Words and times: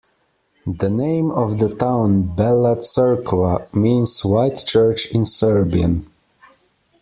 The 0.65 0.89
name 0.89 1.29
of 1.29 1.59
the 1.59 1.69
town 1.69 2.35
"Bela 2.35 2.75
Crkva" 2.77 3.71
means 3.71 4.25
"white 4.25 4.57
church" 4.65 5.05
in 5.11 5.25
Serbian. 5.25 6.07